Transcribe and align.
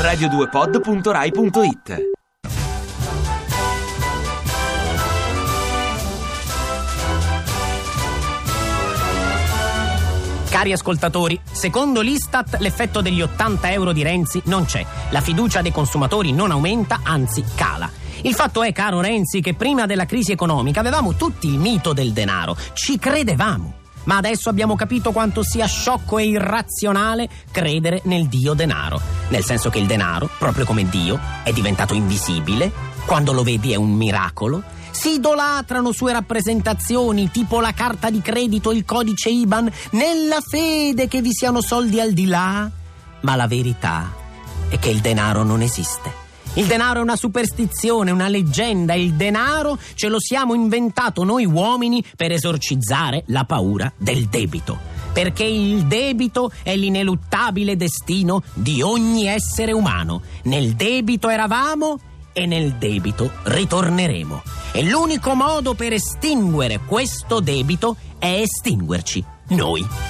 radio2pod.rai.it 0.00 2.08
Cari 10.48 10.72
ascoltatori, 10.72 11.40
secondo 11.50 12.00
l'Istat 12.00 12.56
l'effetto 12.58 13.00
degli 13.00 13.22
80 13.22 13.72
euro 13.72 13.92
di 13.92 14.02
Renzi 14.02 14.42
non 14.46 14.64
c'è. 14.64 14.84
La 15.10 15.20
fiducia 15.20 15.62
dei 15.62 15.70
consumatori 15.70 16.32
non 16.32 16.50
aumenta, 16.50 17.00
anzi 17.02 17.44
cala. 17.54 17.88
Il 18.22 18.34
fatto 18.34 18.62
è, 18.62 18.72
caro 18.72 19.00
Renzi, 19.00 19.40
che 19.40 19.54
prima 19.54 19.86
della 19.86 20.06
crisi 20.06 20.32
economica 20.32 20.80
avevamo 20.80 21.14
tutti 21.14 21.46
il 21.46 21.58
mito 21.58 21.92
del 21.92 22.12
denaro. 22.12 22.56
Ci 22.72 22.98
credevamo. 22.98 23.79
Ma 24.04 24.16
adesso 24.16 24.48
abbiamo 24.48 24.76
capito 24.76 25.12
quanto 25.12 25.42
sia 25.42 25.66
sciocco 25.66 26.18
e 26.18 26.26
irrazionale 26.26 27.28
credere 27.50 28.00
nel 28.04 28.28
Dio 28.28 28.54
denaro. 28.54 29.00
Nel 29.28 29.44
senso 29.44 29.70
che 29.70 29.78
il 29.78 29.86
denaro, 29.86 30.28
proprio 30.38 30.64
come 30.64 30.88
Dio, 30.88 31.18
è 31.42 31.52
diventato 31.52 31.94
invisibile. 31.94 32.72
Quando 33.04 33.32
lo 33.32 33.42
vedi 33.42 33.72
è 33.72 33.76
un 33.76 33.92
miracolo. 33.92 34.62
Si 34.90 35.14
idolatrano 35.14 35.92
sue 35.92 36.12
rappresentazioni, 36.12 37.30
tipo 37.30 37.60
la 37.60 37.72
carta 37.72 38.10
di 38.10 38.20
credito 38.20 38.72
il 38.72 38.84
codice 38.84 39.30
IBAN, 39.30 39.70
nella 39.92 40.40
fede 40.40 41.08
che 41.08 41.22
vi 41.22 41.32
siano 41.32 41.60
soldi 41.60 42.00
al 42.00 42.12
di 42.12 42.26
là. 42.26 42.68
Ma 43.20 43.36
la 43.36 43.46
verità 43.46 44.12
è 44.68 44.78
che 44.78 44.90
il 44.90 45.00
denaro 45.00 45.42
non 45.42 45.62
esiste. 45.62 46.28
Il 46.54 46.66
denaro 46.66 46.98
è 46.98 47.02
una 47.02 47.16
superstizione, 47.16 48.10
una 48.10 48.28
leggenda. 48.28 48.94
Il 48.94 49.14
denaro 49.14 49.78
ce 49.94 50.08
lo 50.08 50.18
siamo 50.18 50.54
inventato 50.54 51.22
noi 51.22 51.46
uomini 51.46 52.04
per 52.16 52.32
esorcizzare 52.32 53.22
la 53.26 53.44
paura 53.44 53.90
del 53.96 54.26
debito. 54.26 54.76
Perché 55.12 55.44
il 55.44 55.86
debito 55.86 56.50
è 56.62 56.74
l'ineluttabile 56.74 57.76
destino 57.76 58.42
di 58.54 58.82
ogni 58.82 59.26
essere 59.26 59.72
umano. 59.72 60.22
Nel 60.44 60.74
debito 60.74 61.28
eravamo 61.28 61.98
e 62.32 62.46
nel 62.46 62.74
debito 62.74 63.30
ritorneremo. 63.44 64.42
E 64.72 64.82
l'unico 64.82 65.34
modo 65.34 65.74
per 65.74 65.92
estinguere 65.92 66.80
questo 66.84 67.40
debito 67.40 67.96
è 68.18 68.40
estinguerci 68.40 69.24
noi. 69.48 70.09